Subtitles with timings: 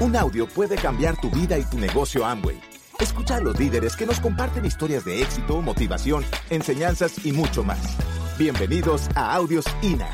[0.00, 2.58] Un audio puede cambiar tu vida y tu negocio Amway.
[2.98, 7.98] Escucha a los líderes que nos comparten historias de éxito, motivación, enseñanzas y mucho más.
[8.38, 10.08] Bienvenidos a Audios INA.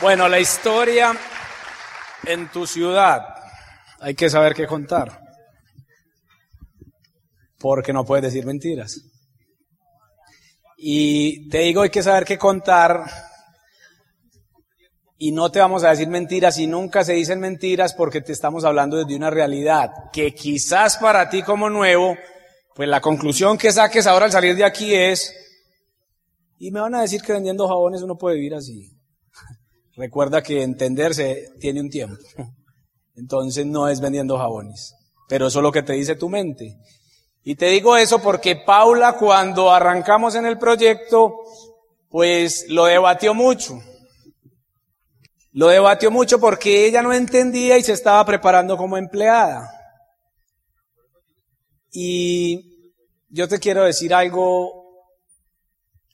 [0.00, 1.12] Bueno, la historia
[2.24, 3.34] en tu ciudad
[3.98, 5.20] hay que saber qué contar.
[7.58, 9.17] Porque no puedes decir mentiras.
[10.80, 13.02] Y te digo, hay que saber qué contar.
[15.18, 18.64] Y no te vamos a decir mentiras y nunca se dicen mentiras porque te estamos
[18.64, 22.16] hablando desde una realidad que quizás para ti como nuevo,
[22.76, 25.34] pues la conclusión que saques ahora al salir de aquí es,
[26.58, 28.92] y me van a decir que vendiendo jabones uno puede vivir así.
[29.96, 32.22] Recuerda que entenderse tiene un tiempo.
[33.16, 34.94] Entonces no es vendiendo jabones.
[35.28, 36.78] Pero eso es lo que te dice tu mente.
[37.48, 41.34] Y te digo eso porque Paula cuando arrancamos en el proyecto,
[42.10, 43.82] pues lo debatió mucho.
[45.52, 49.66] Lo debatió mucho porque ella no entendía y se estaba preparando como empleada.
[51.90, 52.92] Y
[53.30, 55.06] yo te quiero decir algo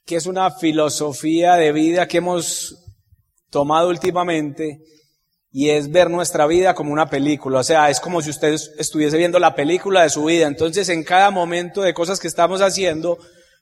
[0.04, 2.78] que es una filosofía de vida que hemos
[3.50, 4.84] tomado últimamente
[5.56, 7.60] y es ver nuestra vida como una película.
[7.60, 10.48] O sea, es como si usted estuviese viendo la película de su vida.
[10.48, 13.18] Entonces, en cada momento de cosas que estamos haciendo,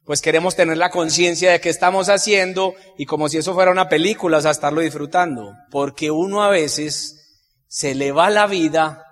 [0.07, 3.91] pues queremos tener la conciencia de que estamos haciendo y como si eso fuera una
[3.91, 5.53] película, o sea, estarlo disfrutando.
[5.71, 9.05] Porque uno a veces se le va la vida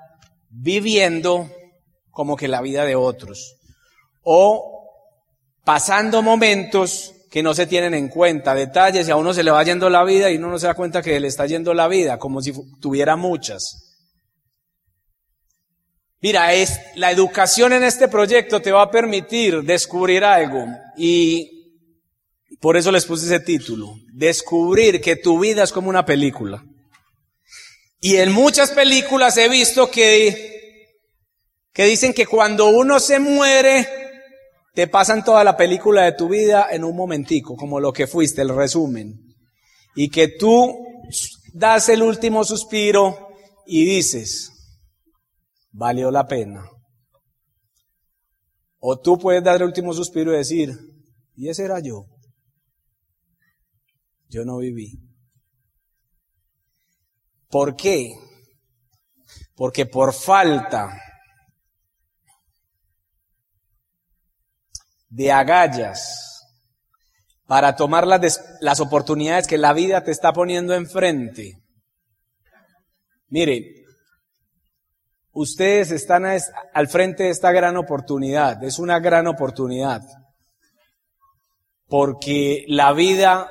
[0.49, 1.51] viviendo
[2.11, 3.59] como que la vida de otros.
[4.23, 4.89] O
[5.67, 9.63] pasando momentos que no se tienen en cuenta, detalles, y a uno se le va
[9.63, 12.19] yendo la vida y uno no se da cuenta que le está yendo la vida,
[12.19, 13.87] como si tuviera muchas.
[16.21, 21.61] Mira, es, la educación en este proyecto te va a permitir descubrir algo y
[22.61, 26.63] por eso les puse ese título, descubrir que tu vida es como una película.
[28.01, 30.97] Y en muchas películas he visto que,
[31.73, 34.00] que dicen que cuando uno se muere,
[34.75, 38.43] te pasan toda la película de tu vida en un momentico, como lo que fuiste,
[38.43, 39.35] el resumen.
[39.97, 40.87] Y que tú
[41.53, 43.29] das el último suspiro
[43.67, 44.53] y dices,
[45.73, 46.65] valió la pena.
[48.79, 50.71] O tú puedes dar el último suspiro y decir,
[51.37, 52.07] y ese era yo.
[54.29, 54.99] Yo no viví.
[57.49, 58.13] ¿Por qué?
[59.57, 60.97] Porque por falta
[65.11, 66.47] de agallas
[67.47, 71.59] para tomar las, las oportunidades que la vida te está poniendo enfrente.
[73.29, 73.85] Mire,
[75.33, 80.01] ustedes están al frente de esta gran oportunidad, es una gran oportunidad,
[81.87, 83.49] porque la vida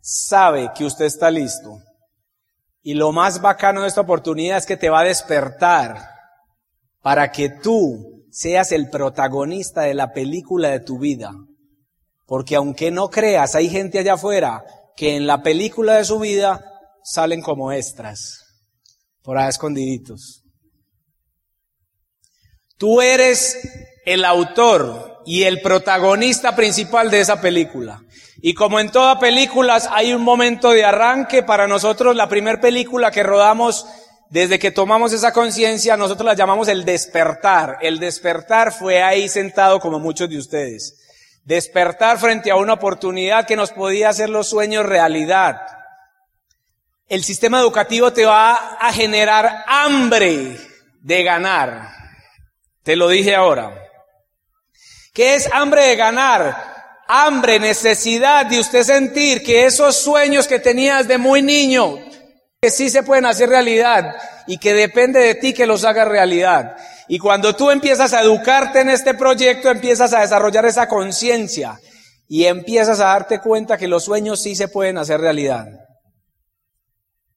[0.00, 1.78] sabe que usted está listo.
[2.82, 5.98] Y lo más bacano de esta oportunidad es que te va a despertar
[7.02, 11.32] para que tú seas el protagonista de la película de tu vida.
[12.26, 14.62] Porque aunque no creas, hay gente allá afuera
[14.94, 16.62] que en la película de su vida
[17.02, 18.44] salen como extras,
[19.22, 20.42] por ahí escondiditos.
[22.76, 23.56] Tú eres
[24.04, 28.02] el autor y el protagonista principal de esa película.
[28.42, 33.10] Y como en todas películas hay un momento de arranque, para nosotros la primera película
[33.10, 33.86] que rodamos
[34.28, 37.78] desde que tomamos esa conciencia, nosotros la llamamos el despertar.
[37.80, 41.00] El despertar fue ahí sentado como muchos de ustedes.
[41.44, 45.60] Despertar frente a una oportunidad que nos podía hacer los sueños realidad.
[47.08, 50.58] El sistema educativo te va a generar hambre
[51.02, 51.88] de ganar.
[52.82, 53.80] Te lo dije ahora.
[55.12, 56.74] ¿Qué es hambre de ganar?
[57.06, 61.96] Hambre, necesidad de usted sentir que esos sueños que tenías de muy niño,
[62.60, 66.76] que sí se pueden hacer realidad y que depende de ti que los haga realidad.
[67.08, 71.78] Y cuando tú empiezas a educarte en este proyecto, empiezas a desarrollar esa conciencia
[72.28, 75.66] y empiezas a darte cuenta que los sueños sí se pueden hacer realidad.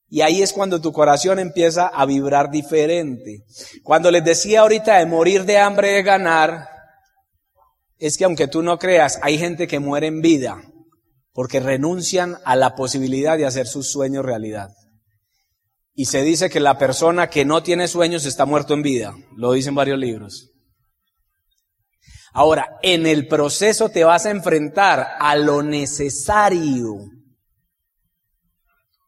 [0.08, 3.44] Y ahí es cuando tu corazón empieza a vibrar diferente.
[3.84, 6.68] Cuando les decía ahorita de morir de hambre de ganar,
[7.98, 10.60] es que aunque tú no creas, hay gente que muere en vida
[11.32, 14.70] porque renuncian a la posibilidad de hacer sus sueños realidad.
[15.94, 19.14] Y se dice que la persona que no tiene sueños está muerto en vida.
[19.36, 20.50] Lo dicen varios libros.
[22.32, 26.94] Ahora, en el proceso te vas a enfrentar a lo necesario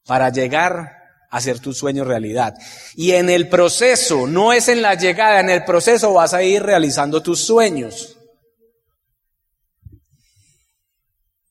[0.06, 0.93] para llegar
[1.31, 2.55] a hacer tu sueño realidad.
[2.94, 6.62] Y en el proceso, no es en la llegada, en el proceso vas a ir
[6.62, 8.19] realizando tus sueños.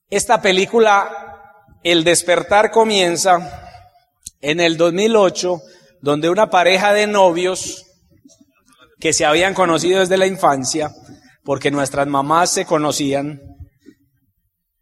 [0.10, 1.28] Esta película,
[1.83, 3.70] El despertar comienza
[4.41, 5.61] en el 2008,
[6.01, 7.85] donde una pareja de novios
[8.99, 10.91] que se habían conocido desde la infancia,
[11.43, 13.41] porque nuestras mamás se conocían.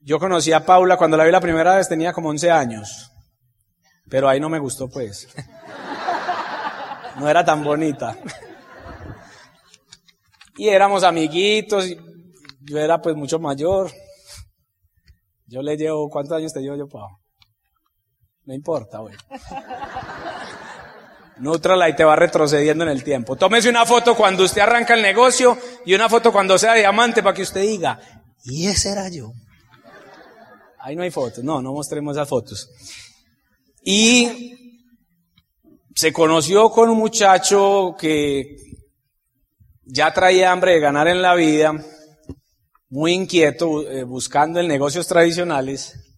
[0.02, 3.12] Yo conocí a Paula cuando la vi la primera vez, tenía como 11 años,
[4.10, 5.28] pero ahí no me gustó pues.
[7.18, 8.18] No era tan bonita.
[10.56, 11.86] Y éramos amiguitos,
[12.62, 13.92] yo era pues mucho mayor.
[15.48, 17.19] Yo le llevo, ¿cuántos años te llevo yo, Pau?
[18.50, 19.14] No importa, güey.
[21.40, 23.36] y te va retrocediendo en el tiempo.
[23.36, 25.56] Tómese una foto cuando usted arranca el negocio
[25.86, 28.00] y una foto cuando sea diamante para que usted diga,
[28.44, 29.34] y ese era yo.
[30.80, 32.72] Ahí no hay fotos, no, no mostremos esas fotos.
[33.84, 34.82] Y
[35.94, 38.58] se conoció con un muchacho que
[39.86, 41.86] ya traía hambre de ganar en la vida,
[42.90, 46.09] muy inquieto, eh, buscando en negocios tradicionales.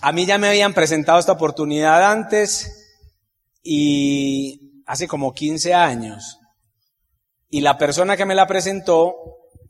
[0.00, 2.86] A mí ya me habían presentado esta oportunidad antes
[3.62, 6.38] y hace como 15 años.
[7.48, 9.14] Y la persona que me la presentó,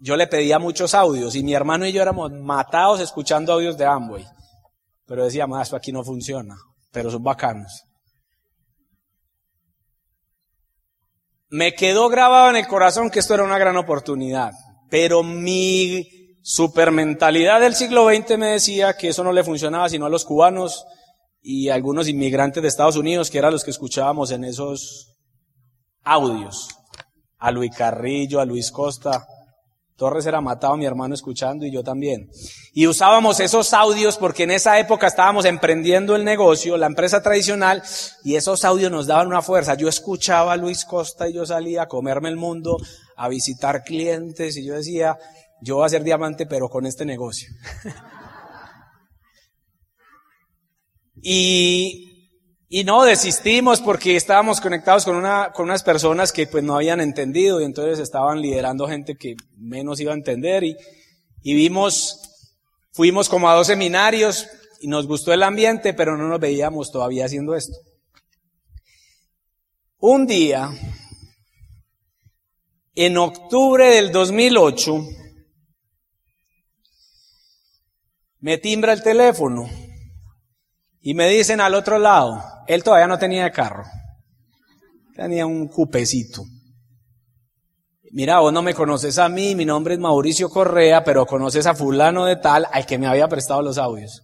[0.00, 3.86] yo le pedía muchos audios y mi hermano y yo éramos matados escuchando audios de
[3.86, 4.26] Amway.
[5.06, 6.56] Pero decíamos, esto aquí no funciona,
[6.90, 7.84] pero son bacanos.
[11.48, 14.52] Me quedó grabado en el corazón que esto era una gran oportunidad,
[14.90, 16.15] pero mi
[16.48, 20.86] supermentalidad del siglo XX me decía que eso no le funcionaba sino a los cubanos
[21.42, 25.16] y a algunos inmigrantes de Estados Unidos, que eran los que escuchábamos en esos
[26.04, 26.68] audios.
[27.38, 29.26] A Luis Carrillo, a Luis Costa.
[29.96, 32.30] Torres era matado, mi hermano escuchando y yo también.
[32.72, 37.82] Y usábamos esos audios porque en esa época estábamos emprendiendo el negocio, la empresa tradicional,
[38.22, 39.74] y esos audios nos daban una fuerza.
[39.74, 42.76] Yo escuchaba a Luis Costa y yo salía a comerme el mundo,
[43.16, 45.18] a visitar clientes y yo decía,
[45.60, 47.48] yo voy a ser diamante, pero con este negocio.
[51.22, 52.30] y,
[52.68, 57.00] y no desistimos porque estábamos conectados con, una, con unas personas que pues no habían
[57.00, 60.76] entendido y entonces estaban liderando gente que menos iba a entender y,
[61.42, 62.54] y vimos,
[62.92, 64.46] fuimos como a dos seminarios
[64.80, 67.76] y nos gustó el ambiente, pero no nos veíamos todavía haciendo esto.
[69.98, 70.70] Un día,
[72.94, 75.04] en octubre del 2008,
[78.40, 79.68] me timbra el teléfono
[81.00, 83.84] y me dicen al otro lado, él todavía no tenía carro,
[85.14, 86.42] tenía un cupecito.
[88.12, 91.74] Mira, vos no me conoces a mí, mi nombre es Mauricio Correa, pero conoces a
[91.74, 94.22] fulano de tal al que me había prestado los audios.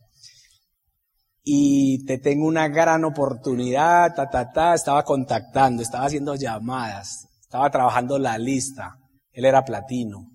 [1.44, 7.68] Y te tengo una gran oportunidad, ta, ta, ta, estaba contactando, estaba haciendo llamadas, estaba
[7.70, 8.96] trabajando la lista.
[9.32, 10.28] Él era platino,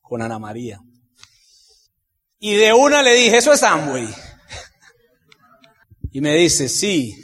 [0.00, 0.80] con Ana María.
[2.38, 4.08] Y de una le dije, eso es Amway.
[6.12, 7.14] Y me dice, sí.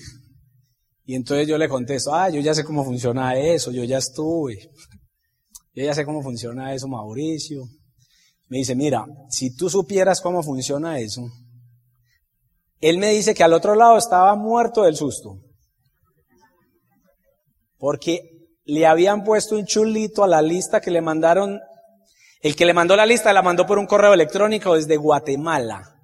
[1.05, 4.71] Y entonces yo le contesto, ah, yo ya sé cómo funciona eso, yo ya estuve.
[5.75, 7.65] Yo ya sé cómo funciona eso, Mauricio.
[8.49, 11.23] Me dice, mira, si tú supieras cómo funciona eso,
[12.81, 15.39] él me dice que al otro lado estaba muerto del susto.
[17.79, 18.21] Porque
[18.65, 21.61] le habían puesto un chulito a la lista que le mandaron
[22.45, 25.97] el que le mandó la lista la mandó por un correo electrónico desde Guatemala.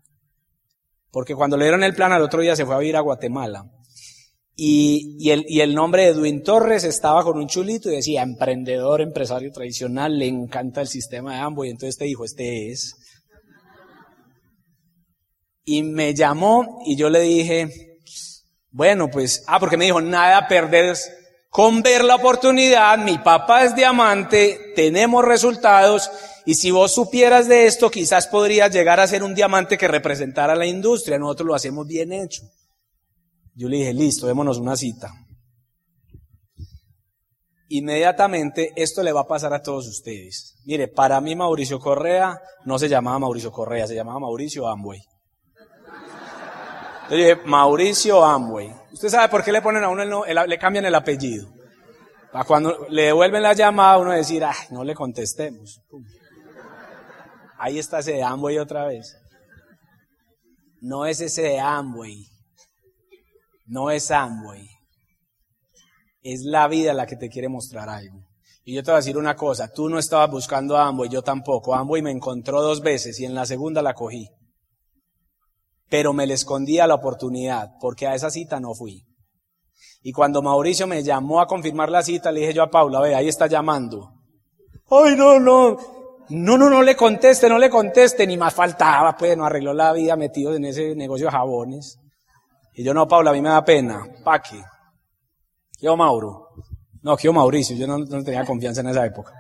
[1.11, 3.71] Porque cuando le dieron el plan al otro día se fue a vivir a Guatemala.
[4.57, 10.19] Y, el, nombre de Edwin Torres estaba con un chulito y decía, emprendedor, empresario tradicional,
[10.19, 11.67] le encanta el sistema de ambos.
[11.67, 12.95] Y entonces te dijo, este es.
[15.65, 17.99] Y me llamó y yo le dije,
[18.71, 20.97] bueno, pues, ah, porque me dijo, nada perder
[21.51, 26.11] con ver la oportunidad, mi papá es diamante, tenemos resultados
[26.47, 30.55] y si vos supieras de esto, quizás podrías llegar a ser un diamante que representara
[30.55, 31.19] a la industria.
[31.19, 32.43] Nosotros lo hacemos bien hecho.
[33.55, 35.13] Yo le dije, listo, démonos una cita.
[37.69, 40.57] Inmediatamente esto le va a pasar a todos ustedes.
[40.65, 45.01] Mire, para mí Mauricio Correa no se llamaba Mauricio Correa, se llamaba Mauricio Amway.
[47.11, 48.73] Yo dije, Mauricio Amway.
[48.93, 51.49] ¿Usted sabe por qué le ponen a uno, el, le cambian el apellido?
[52.33, 55.81] Para cuando le devuelven la llamada, uno decir, ay, no le contestemos.
[57.63, 59.15] Ahí está ese de Amway otra vez.
[60.81, 62.27] No es ese de Amway.
[63.67, 64.67] No es Amway.
[66.23, 68.25] Es la vida la que te quiere mostrar algo.
[68.65, 71.21] Y yo te voy a decir una cosa, tú no estabas buscando a Amway, yo
[71.21, 71.75] tampoco.
[71.75, 74.31] Amway me encontró dos veces y en la segunda la cogí.
[75.91, 79.05] Pero me le escondí a la oportunidad, porque a esa cita no fui.
[80.03, 83.15] Y cuando Mauricio me llamó a confirmar la cita, le dije yo a Paula, ve,
[83.15, 84.15] ahí está llamando.
[84.89, 86.00] Ay, no, no,
[86.31, 89.93] No, no, no le conteste, no le conteste, ni más faltaba, pues no arregló la
[89.93, 91.99] vida metido en ese negocio de jabones.
[92.75, 94.07] Y yo no, Paula, a mí me da pena.
[94.25, 94.63] ¿Pa' qué?
[95.81, 96.49] Yo, Mauro.
[97.03, 99.33] No, yo, Mauricio, yo no, no tenía confianza en esa época.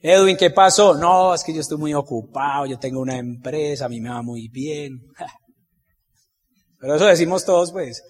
[0.00, 0.94] Edwin, ¿qué pasó?
[0.94, 4.22] No, es que yo estoy muy ocupado, yo tengo una empresa, a mí me va
[4.22, 4.98] muy bien.
[6.80, 8.02] Pero eso decimos todos, pues.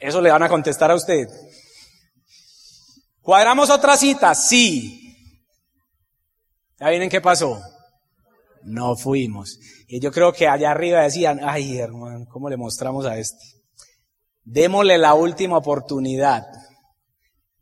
[0.00, 1.28] Eso le van a contestar a usted.
[3.20, 4.34] ¿Cuadramos otra cita?
[4.34, 4.99] Sí.
[6.80, 7.60] ¿Ya vienen qué pasó?
[8.62, 9.58] No fuimos.
[9.86, 13.44] Y yo creo que allá arriba decían, ay hermano, ¿cómo le mostramos a este?
[14.44, 16.46] Démosle la última oportunidad.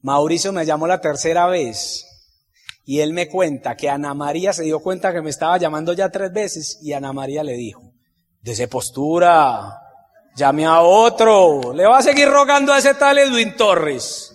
[0.00, 2.04] Mauricio me llamó la tercera vez
[2.84, 6.10] y él me cuenta que Ana María se dio cuenta que me estaba llamando ya
[6.10, 7.92] tres veces y Ana María le dijo,
[8.40, 9.78] desde postura,
[10.36, 14.34] llame a otro, le va a seguir rogando a ese tal Edwin Torres.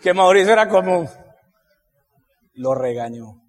[0.00, 1.10] Que Mauricio era como,
[2.54, 3.41] lo regañó.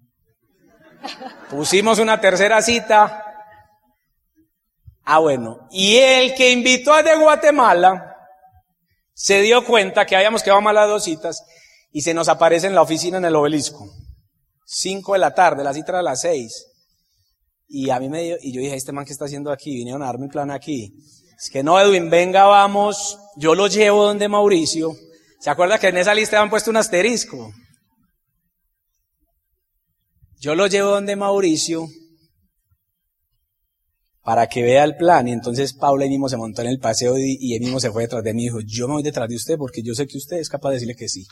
[1.50, 3.22] Pusimos una tercera cita.
[5.04, 5.68] Ah, bueno.
[5.70, 8.16] Y el que invitó a de Guatemala
[9.12, 11.44] se dio cuenta que habíamos quedado mal las dos citas
[11.92, 13.88] y se nos aparece en la oficina en el obelisco.
[14.66, 16.66] Cinco de la tarde, la cita era a las seis.
[17.68, 20.02] Y a mí me dio, y yo dije, este man que está haciendo aquí, vinieron
[20.02, 20.94] a darme un plan aquí.
[21.36, 24.96] Es que no, Edwin, venga, vamos, yo lo llevo donde Mauricio.
[25.40, 27.52] ¿Se acuerda que en esa lista habían puesto un asterisco?
[30.44, 31.88] Yo lo llevo donde Mauricio
[34.22, 35.26] para que vea el plan.
[35.26, 37.90] Y entonces Paula y mismo se montó en el paseo y, y él mismo se
[37.90, 40.06] fue detrás de mí y dijo, yo me voy detrás de usted porque yo sé
[40.06, 41.26] que usted es capaz de decirle que sí.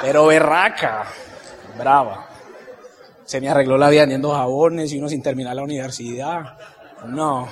[0.00, 1.08] Pero berraca
[1.76, 2.28] brava.
[3.24, 6.56] Se me arregló la vida vendiendo jabones y uno sin terminar la universidad.
[7.08, 7.48] No,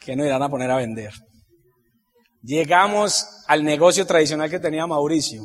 [0.00, 1.12] que no irán a poner a vender.
[2.40, 5.42] Llegamos al negocio tradicional que tenía Mauricio.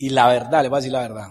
[0.00, 1.28] Y la verdad, le voy a decir la verdad.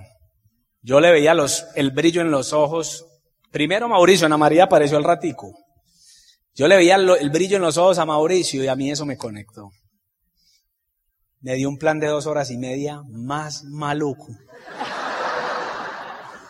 [0.82, 3.06] Yo le veía los, el brillo en los ojos.
[3.52, 5.52] Primero Mauricio, Ana María apareció al ratico.
[6.56, 9.18] Yo le veía el brillo en los ojos a Mauricio y a mí eso me
[9.18, 9.72] conectó
[11.42, 14.28] me dio un plan de dos horas y media más maluco.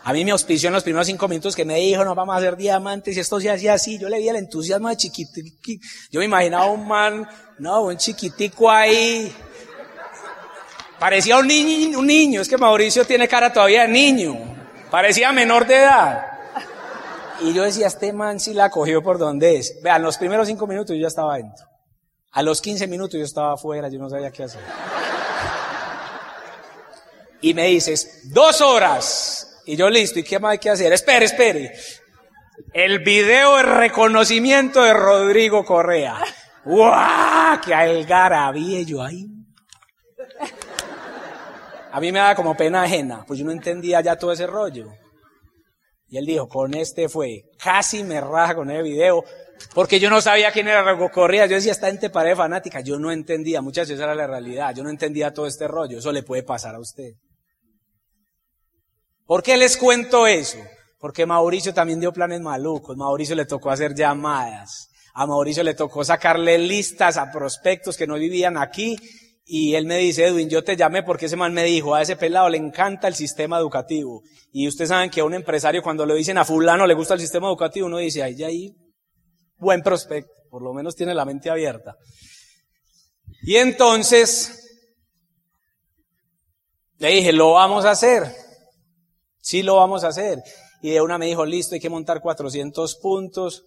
[0.04, 2.40] A mí me auspició en los primeros cinco minutos que me dijo, no vamos a
[2.40, 4.00] hacer diamantes y esto se hacía así.
[4.00, 5.86] Yo le vi el entusiasmo de chiquitico.
[6.10, 7.28] Yo me imaginaba un man,
[7.60, 9.32] no, un chiquitico ahí.
[11.00, 12.42] Parecía un niño, un niño.
[12.42, 14.36] Es que Mauricio tiene cara todavía de niño.
[14.92, 16.26] Parecía menor de edad.
[17.42, 19.82] Y yo decía, este man sí la cogió por donde es.
[19.82, 21.66] Vean, los primeros cinco minutos yo ya estaba adentro.
[22.32, 24.62] A los 15 minutos yo estaba afuera, yo no sabía qué hacer.
[27.42, 29.62] Y me dices, dos horas.
[29.66, 30.92] Y yo listo, ¿y qué más hay que hacer?
[30.92, 31.74] Espere, espere.
[32.74, 36.18] El video de reconocimiento de Rodrigo Correa.
[36.66, 37.62] ¡Guau!
[37.66, 39.39] ¡Qué algarabía yo ahí!
[41.92, 44.92] A mí me da como pena ajena, pues yo no entendía ya todo ese rollo.
[46.08, 49.24] Y él dijo, con este fue, casi me raja con el video,
[49.74, 51.46] porque yo no sabía quién era Rodrigo Correa.
[51.46, 52.82] Yo decía, esta gente pared fanática.
[52.82, 54.74] Yo no entendía, muchas veces era la realidad.
[54.76, 56.00] Yo no entendía todo este rollo.
[56.00, 57.12] Eso le puede pasar a usted.
[59.26, 60.58] ¿Por qué les cuento eso?
[60.98, 62.98] Porque Mauricio también dio planes malucos.
[62.98, 64.90] Mauricio le tocó hacer llamadas.
[65.14, 68.98] A Mauricio le tocó sacarle listas a prospectos que no vivían aquí.
[69.52, 72.16] Y él me dice, Edwin, yo te llamé porque ese man me dijo, a ese
[72.16, 74.22] pelado le encanta el sistema educativo.
[74.52, 77.20] Y ustedes saben que a un empresario cuando le dicen a fulano le gusta el
[77.20, 78.72] sistema educativo, uno dice, ya ahí
[79.58, 81.96] buen prospecto, por lo menos tiene la mente abierta.
[83.42, 84.86] Y entonces
[87.00, 88.32] le dije, lo vamos a hacer.
[89.42, 90.44] Sí lo vamos a hacer.
[90.84, 93.64] Y de una me dijo, listo, hay que montar 400 puntos.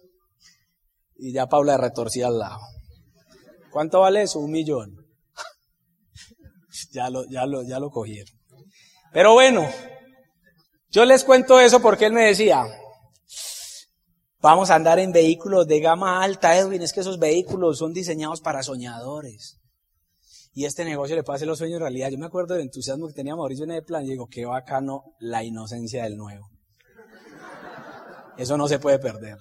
[1.17, 2.61] Y ya Paula retorcía al lado.
[3.69, 4.39] ¿Cuánto vale eso?
[4.39, 5.02] Un millón.
[6.93, 8.33] Ya lo, ya lo, ya lo cogieron.
[9.11, 9.67] Pero bueno,
[10.89, 12.65] yo les cuento eso porque él me decía,
[14.43, 18.41] Vamos a andar en vehículos de gama alta, Edwin, es que esos vehículos son diseñados
[18.41, 19.57] para soñadores.
[20.53, 22.09] Y este negocio le puede hacer los sueños realidad.
[22.09, 25.15] Yo me acuerdo del entusiasmo que tenía Mauricio en el plan y digo, qué bacano
[25.19, 26.49] la inocencia del nuevo.
[28.37, 29.37] Eso no se puede perder.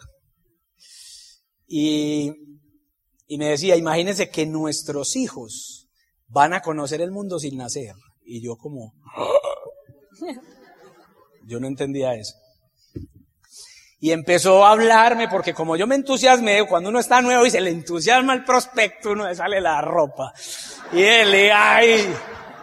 [1.66, 2.32] Y,
[3.26, 5.81] y me decía, imagínense que nuestros hijos
[6.32, 7.94] van a conocer el mundo sin nacer.
[8.24, 8.94] Y yo como,
[11.46, 12.34] yo no entendía eso.
[14.00, 17.60] Y empezó a hablarme, porque como yo me entusiasmé, cuando uno está nuevo y se
[17.60, 20.32] le entusiasma el prospecto, uno le sale la ropa.
[20.92, 22.12] Y él, ay,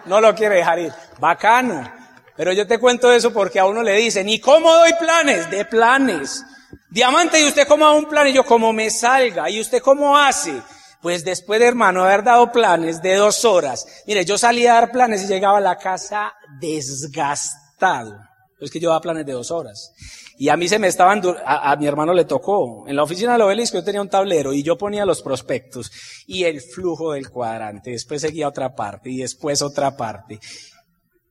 [0.06, 0.92] no lo quiere dejar ir.
[1.18, 1.94] Bacano.
[2.36, 5.50] Pero yo te cuento eso porque a uno le dicen, ¿y cómo doy planes?
[5.50, 6.44] De planes.
[6.90, 8.28] Diamante, ¿y usted cómo da un plan?
[8.28, 9.50] Y yo, como me salga.
[9.50, 10.62] ¿Y usted cómo hace?
[11.01, 14.91] Pues después de hermano haber dado planes de dos horas, mire, yo salía a dar
[14.91, 18.20] planes y llegaba a la casa desgastado.
[18.60, 19.94] Es que yo daba planes de dos horas.
[20.38, 22.86] Y a mí se me estaban, a, a, mi hermano le tocó.
[22.88, 25.91] En la oficina del obelisco yo tenía un tablero y yo ponía los prospectos
[26.27, 27.91] y el flujo del cuadrante.
[27.91, 30.39] Después seguía otra parte y después otra parte.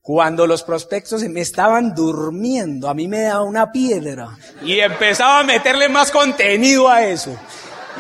[0.00, 5.44] Cuando los prospectos me estaban durmiendo, a mí me daba una piedra y empezaba a
[5.44, 7.37] meterle más contenido a eso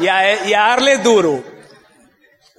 [0.00, 1.57] y a, y a darles duro.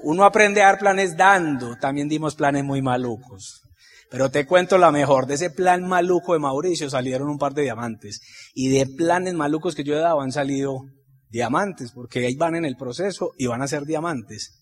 [0.03, 3.61] Uno aprende a dar planes dando, también dimos planes muy malucos.
[4.09, 7.63] Pero te cuento la mejor, de ese plan maluco de Mauricio salieron un par de
[7.63, 8.21] diamantes.
[8.53, 10.81] Y de planes malucos que yo he dado han salido
[11.29, 14.55] diamantes, porque ahí van en el proceso y van a ser diamantes.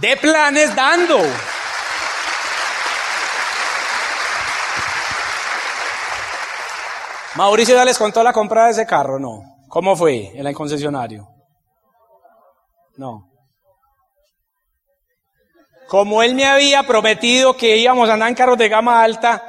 [0.00, 1.18] De planes dando.
[7.36, 9.42] Mauricio ya les contó la compra de ese carro, ¿no?
[9.68, 11.28] ¿Cómo fue en el concesionario?
[12.96, 13.35] No.
[15.88, 19.44] Como él me había prometido que íbamos a andar en carros de gama alta,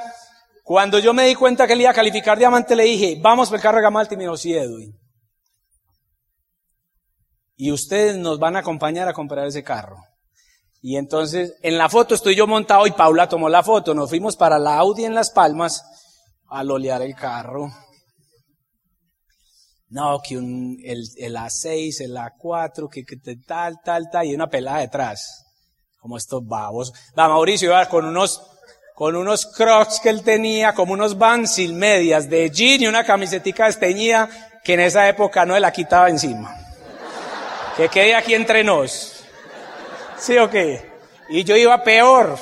[0.63, 3.57] cuando yo me di cuenta que él iba a calificar diamante, le dije, vamos por
[3.57, 4.93] el carro de gama alta y me dijo, sí, Edwin.
[7.55, 9.97] Y ustedes nos van a acompañar a comprar ese carro.
[10.81, 13.95] Y entonces, en la foto estoy yo montado y Paula tomó la foto.
[13.95, 15.83] Nos fuimos para la Audi en Las Palmas
[16.47, 17.71] al olear el carro.
[19.89, 24.47] No, que un, el, el A6, el A4, que, que tal, tal, tal, y una
[24.47, 25.46] pelada detrás.
[25.99, 26.93] Como estos babos.
[27.17, 28.41] Va, Mauricio con unos,
[28.95, 33.03] con unos crocs que él tenía, como unos vans sin medias de jean y una
[33.03, 34.29] camisetica desteñida
[34.63, 36.55] que en esa época no la quitaba encima.
[37.75, 39.23] Que quede aquí entre nos.
[40.17, 40.91] ¿Sí o qué?
[41.29, 42.37] Y yo iba peor.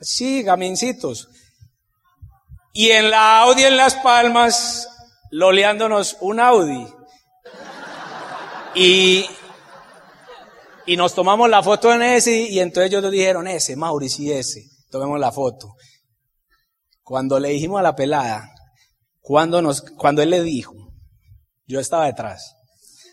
[0.00, 1.28] Sí, gamincitos.
[2.72, 4.88] Y en la Audi en Las Palmas,
[5.30, 6.86] loleándonos un Audi.
[8.74, 9.28] Y,
[10.88, 14.70] y nos tomamos la foto en ese y entonces ellos nos dijeron ese, Mauricio, ese.
[14.90, 15.74] Tomemos la foto.
[17.02, 18.50] Cuando le dijimos a la pelada,
[19.20, 20.72] cuando nos, cuando él le dijo,
[21.66, 22.54] yo estaba detrás.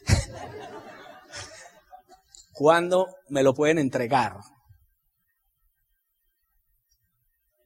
[2.53, 4.37] ¿Cuándo me lo pueden entregar?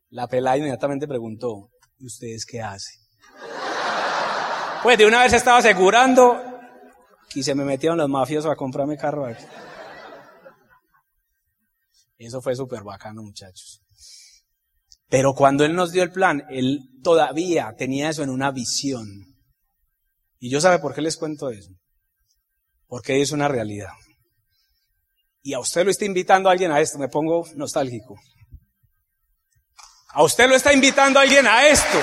[0.10, 1.69] La pelada inmediatamente preguntó,
[2.00, 3.00] ¿y ustedes qué hacen?
[4.82, 6.41] Pues de una vez estaba asegurando
[7.36, 9.45] y se me metieron los mafiosos a comprarme carro aquí.
[12.19, 13.82] Eso fue súper bacano, muchachos.
[15.08, 19.08] Pero cuando él nos dio el plan, él todavía tenía eso en una visión.
[20.38, 21.71] Y yo sabe por qué les cuento eso.
[22.88, 23.93] Porque es una realidad.
[25.41, 28.15] Y a usted lo está invitando a alguien a esto, me pongo nostálgico.
[30.10, 31.99] A usted lo está invitando a alguien a esto.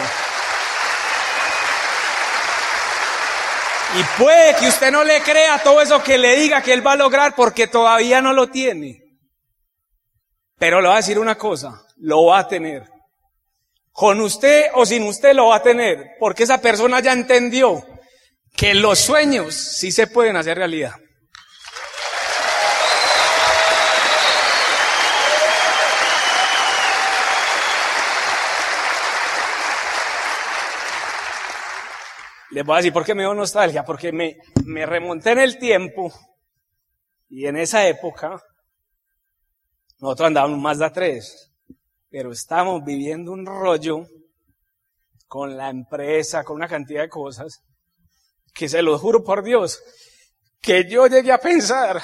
[3.99, 6.93] Y puede que usted no le crea todo eso que le diga que él va
[6.93, 9.06] a lograr porque todavía no lo tiene.
[10.59, 12.89] Pero le va a decir una cosa, lo va a tener.
[13.93, 17.85] Con usted o sin usted lo va a tener, porque esa persona ya entendió
[18.55, 20.95] que los sueños sí se pueden hacer realidad.
[32.51, 36.11] Les voy a decir por qué me dio nostalgia, porque me remonté en el tiempo
[37.29, 38.43] y en esa época
[39.99, 41.53] nosotros andábamos más de tres,
[42.11, 44.07] pero estábamos viviendo un rollo
[45.27, 47.63] con la empresa, con una cantidad de cosas,
[48.55, 49.83] que se lo juro por Dios,
[50.61, 52.03] que yo llegué a pensar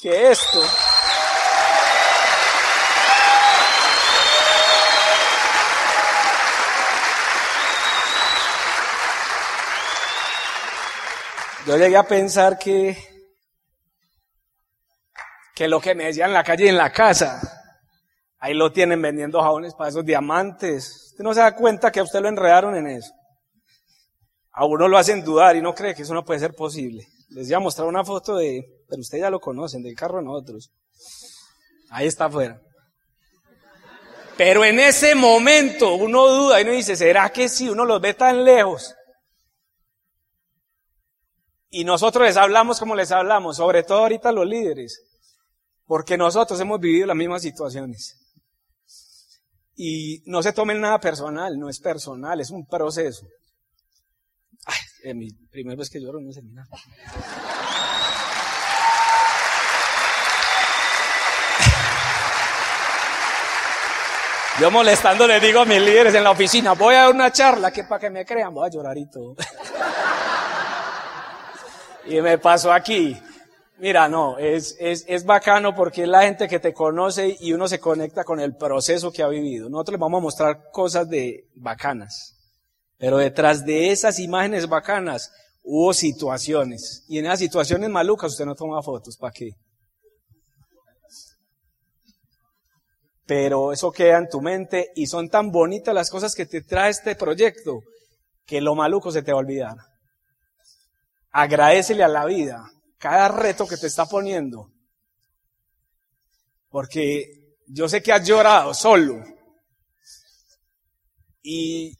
[0.00, 0.62] que esto
[11.66, 12.96] Yo llegué a pensar que,
[15.60, 17.38] que lo que me decían en la calle y en la casa,
[18.38, 21.08] ahí lo tienen vendiendo jabones para esos diamantes.
[21.10, 23.12] Usted no se da cuenta que a usted lo enredaron en eso.
[24.52, 27.06] A uno lo hacen dudar y no cree que eso no puede ser posible.
[27.28, 30.72] Les voy a mostrar una foto de, pero ustedes ya lo conocen, del carro nosotros.
[31.90, 32.58] Ahí está afuera.
[34.38, 37.68] Pero en ese momento uno duda y uno dice, ¿será que sí?
[37.68, 38.94] Uno los ve tan lejos.
[41.68, 45.04] Y nosotros les hablamos como les hablamos, sobre todo ahorita los líderes,
[45.90, 48.16] porque nosotros hemos vivido las mismas situaciones.
[49.74, 53.26] Y no se tomen nada personal, no es personal, es un proceso.
[54.66, 56.70] Ay, es mi primera vez que lloro en un seminario.
[64.60, 67.72] Yo molestando le digo a mis líderes en la oficina, voy a dar una charla
[67.72, 69.34] que para que me crean, voy a llorar y todo.
[72.06, 73.20] Y me pasó aquí.
[73.80, 77.66] Mira, no, es, es, es bacano porque es la gente que te conoce y uno
[77.66, 79.70] se conecta con el proceso que ha vivido.
[79.70, 82.36] Nosotros les vamos a mostrar cosas de bacanas.
[82.98, 87.06] Pero detrás de esas imágenes bacanas hubo situaciones.
[87.08, 89.52] Y en esas situaciones malucas usted no toma fotos, ¿para qué?
[93.24, 96.90] Pero eso queda en tu mente y son tan bonitas las cosas que te trae
[96.90, 97.80] este proyecto
[98.44, 99.76] que lo maluco se te va a olvidar.
[101.30, 102.62] Agradecele a la vida
[103.00, 104.70] cada reto que te está poniendo.
[106.68, 109.24] Porque yo sé que has llorado solo.
[111.42, 111.98] Y,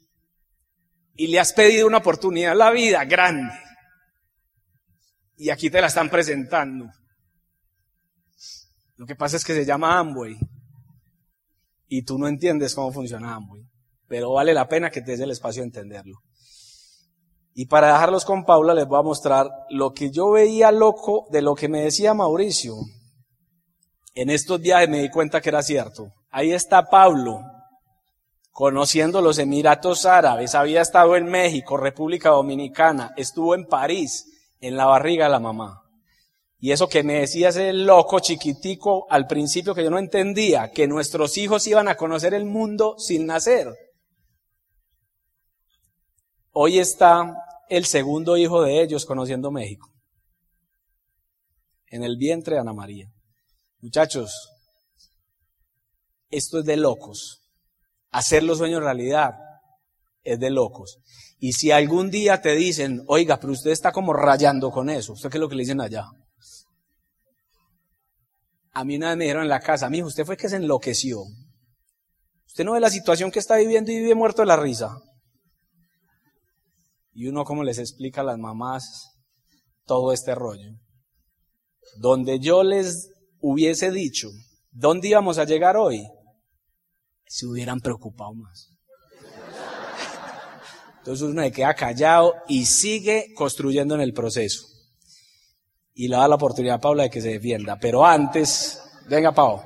[1.15, 3.55] y le has pedido una oportunidad a la vida grande.
[5.37, 6.87] Y aquí te la están presentando.
[8.97, 10.39] Lo que pasa es que se llama Amway.
[11.89, 13.67] Y tú no entiendes cómo funciona Amway.
[14.07, 16.19] Pero vale la pena que te des el espacio de entenderlo.
[17.61, 21.43] Y para dejarlos con Paula les voy a mostrar lo que yo veía loco de
[21.43, 22.73] lo que me decía Mauricio.
[24.15, 26.11] En estos días me di cuenta que era cierto.
[26.31, 27.43] Ahí está Pablo,
[28.51, 34.25] conociendo los Emiratos Árabes, había estado en México, República Dominicana, estuvo en París,
[34.63, 35.83] en la barriga de la mamá.
[36.61, 40.89] Y eso que me decía ese loco chiquitico al principio que yo no entendía, que
[40.89, 43.69] nuestros hijos iban a conocer el mundo sin nacer.
[46.53, 47.33] Hoy está
[47.71, 49.89] el segundo hijo de ellos conociendo México.
[51.87, 53.09] En el vientre de Ana María.
[53.79, 54.51] Muchachos,
[56.29, 57.41] esto es de locos.
[58.11, 59.35] Hacer los sueños realidad
[60.23, 60.99] es de locos.
[61.39, 65.31] Y si algún día te dicen, oiga, pero usted está como rayando con eso, ¿usted
[65.31, 66.07] qué es lo que le dicen allá?
[68.73, 71.23] A mí una vez me dijeron en la casa, mijo, usted fue que se enloqueció.
[72.47, 74.99] Usted no ve la situación que está viviendo y vive muerto de la risa.
[77.13, 79.17] Y uno como les explica a las mamás
[79.85, 80.73] todo este rollo.
[81.99, 84.29] Donde yo les hubiese dicho,
[84.71, 86.07] ¿dónde íbamos a llegar hoy?
[87.27, 88.69] Se hubieran preocupado más.
[90.99, 94.67] Entonces uno se queda callado y sigue construyendo en el proceso.
[95.95, 97.79] Y le da la oportunidad a Paula de que se defienda.
[97.81, 99.63] Pero antes, venga Pau,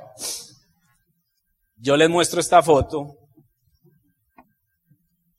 [1.75, 3.24] yo les muestro esta foto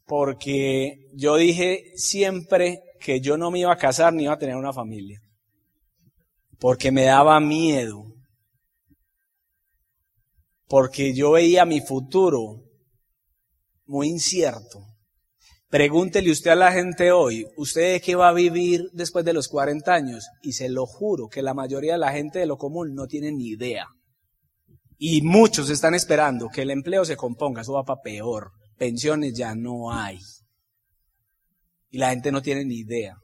[0.07, 4.57] porque yo dije siempre que yo no me iba a casar ni iba a tener
[4.57, 5.21] una familia,
[6.59, 8.05] porque me daba miedo,
[10.69, 12.63] porque yo veía mi futuro
[13.85, 14.85] muy incierto.
[15.69, 19.49] Pregúntele usted a la gente hoy, ¿usted de qué va a vivir después de los
[19.49, 20.29] 40 años?
[20.41, 23.33] Y se lo juro que la mayoría de la gente de lo común no tiene
[23.33, 23.89] ni idea.
[24.97, 29.55] Y muchos están esperando que el empleo se componga, eso va para peor pensiones ya
[29.55, 30.19] no hay.
[31.91, 33.17] Y la gente no tiene ni idea.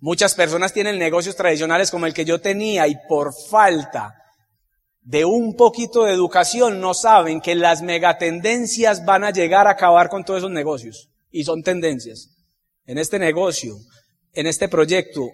[0.00, 4.14] Muchas personas tienen negocios tradicionales como el que yo tenía y por falta
[5.00, 10.08] de un poquito de educación no saben que las megatendencias van a llegar a acabar
[10.08, 11.10] con todos esos negocios.
[11.30, 12.30] Y son tendencias.
[12.84, 13.76] En este negocio,
[14.32, 15.30] en este proyecto,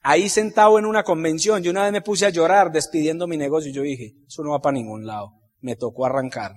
[0.00, 3.70] ahí sentado en una convención, yo una vez me puse a llorar despidiendo mi negocio
[3.70, 5.30] y yo dije, eso no va para ningún lado.
[5.60, 6.52] Me tocó arrancar.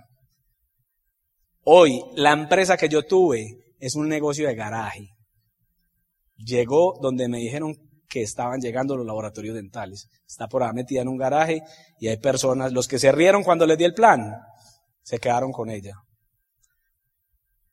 [1.63, 5.09] Hoy, la empresa que yo tuve es un negocio de garaje.
[6.37, 7.75] Llegó donde me dijeron
[8.09, 10.07] que estaban llegando los laboratorios dentales.
[10.27, 11.61] Está por ahí metida en un garaje
[11.99, 14.35] y hay personas, los que se rieron cuando les di el plan,
[15.03, 15.93] se quedaron con ella.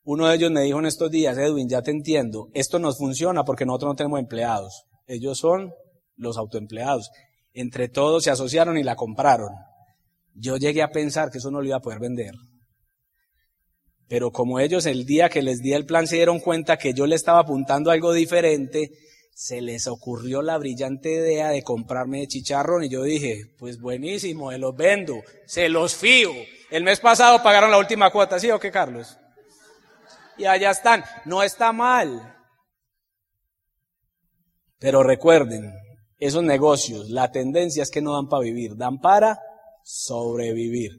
[0.04, 3.44] Uno de ellos me dijo en estos días, Edwin, ya te entiendo, esto nos funciona
[3.44, 4.84] porque nosotros no tenemos empleados.
[5.06, 5.72] Ellos son
[6.16, 7.10] los autoempleados.
[7.54, 9.50] Entre todos se asociaron y la compraron.
[10.34, 12.34] Yo llegué a pensar que eso no lo iba a poder vender.
[14.08, 17.06] Pero como ellos el día que les di el plan se dieron cuenta que yo
[17.06, 18.90] le estaba apuntando algo diferente,
[19.34, 24.58] se les ocurrió la brillante idea de comprarme chicharrón y yo dije, pues buenísimo, se
[24.58, 26.32] los vendo, se los fío.
[26.70, 29.16] El mes pasado pagaron la última cuota, ¿sí o qué, Carlos?
[30.38, 32.36] Y allá están, no está mal.
[34.78, 35.72] Pero recuerden,
[36.18, 39.38] esos negocios, la tendencia es que no dan para vivir, dan para
[39.84, 40.98] sobrevivir.